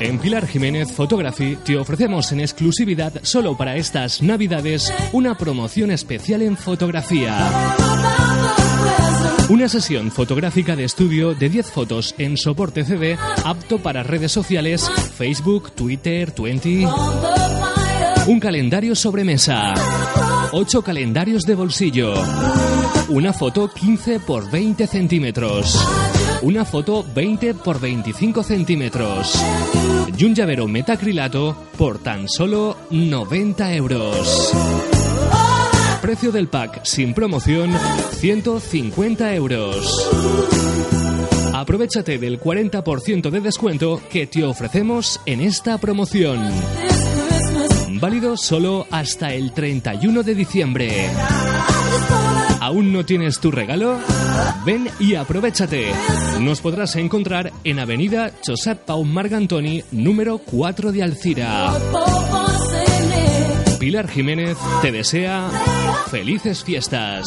[0.00, 6.42] En Pilar Jiménez Photography te ofrecemos en exclusividad solo para estas navidades una promoción especial
[6.42, 7.50] en fotografía.
[9.48, 14.90] Una sesión fotográfica de estudio de 10 fotos en soporte CD apto para redes sociales,
[15.16, 16.84] Facebook, Twitter, Twenty.
[18.26, 19.72] Un calendario sobremesa.
[20.50, 22.14] 8 calendarios de bolsillo.
[23.08, 25.78] Una foto 15 por 20 centímetros.
[26.42, 29.42] Una foto 20 por 25 centímetros.
[30.16, 34.52] Y un llavero metacrilato por tan solo 90 euros.
[36.00, 37.72] Precio del pack sin promoción
[38.12, 40.10] 150 euros.
[41.54, 46.38] Aprovechate del 40% de descuento que te ofrecemos en esta promoción.
[47.98, 51.10] Válido solo hasta el 31 de diciembre.
[52.60, 53.98] ¿Aún no tienes tu regalo?
[54.64, 55.92] Ven y aprovechate.
[56.40, 61.72] Nos podrás encontrar en Avenida Josep Pau Margantoni, número 4 de Alcira.
[63.78, 65.48] Pilar Jiménez te desea
[66.10, 67.26] felices fiestas.